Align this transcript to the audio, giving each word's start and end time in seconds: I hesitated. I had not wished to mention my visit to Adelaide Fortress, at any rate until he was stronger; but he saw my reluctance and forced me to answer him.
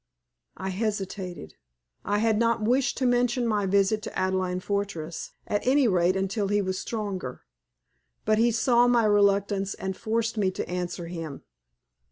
I 0.57 0.69
hesitated. 0.69 1.57
I 2.03 2.17
had 2.17 2.39
not 2.39 2.63
wished 2.63 2.97
to 2.97 3.05
mention 3.05 3.45
my 3.45 3.67
visit 3.67 4.01
to 4.01 4.17
Adelaide 4.17 4.63
Fortress, 4.63 5.33
at 5.45 5.67
any 5.67 5.87
rate 5.87 6.15
until 6.15 6.47
he 6.47 6.59
was 6.59 6.79
stronger; 6.79 7.43
but 8.25 8.39
he 8.39 8.49
saw 8.49 8.87
my 8.87 9.05
reluctance 9.05 9.75
and 9.75 9.95
forced 9.95 10.37
me 10.39 10.49
to 10.53 10.67
answer 10.67 11.05
him. 11.05 11.43